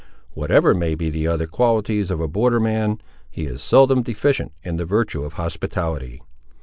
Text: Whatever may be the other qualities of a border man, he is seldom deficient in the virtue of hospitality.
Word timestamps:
Whatever 0.33 0.73
may 0.73 0.95
be 0.95 1.11
the 1.11 1.27
other 1.27 1.45
qualities 1.45 2.09
of 2.09 2.19
a 2.19 2.27
border 2.27 2.59
man, 2.59 2.99
he 3.29 3.45
is 3.45 3.61
seldom 3.61 4.01
deficient 4.01 4.51
in 4.63 4.77
the 4.77 4.83
virtue 4.83 5.21
of 5.21 5.33
hospitality. 5.33 6.23